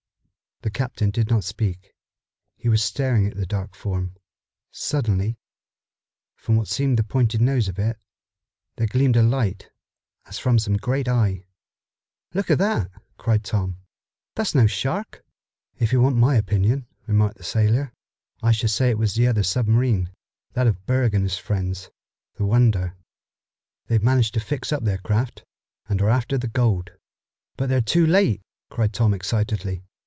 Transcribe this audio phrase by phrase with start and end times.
[0.63, 1.91] The captain did not speak.
[2.55, 4.15] He was staring at the dark form.
[4.69, 5.39] Suddenly,
[6.35, 7.97] from what seemed the pointed nose of it,
[8.75, 9.71] there gleamed a light,
[10.27, 11.47] as from some great eye.
[12.35, 13.77] "Look at that!" cried Tom.
[14.35, 15.23] "That's no shark!"
[15.79, 17.91] "If you want my opinion," remarked the sailor,
[18.43, 20.11] "I should say it was the other submarine
[20.53, 21.89] that of Berg and his friends
[22.35, 22.95] the Wonder.
[23.87, 25.43] They've managed to fix up their craft
[25.89, 26.91] and are after the gold."
[27.57, 29.81] "But they're too late!" cried Tom excitedly.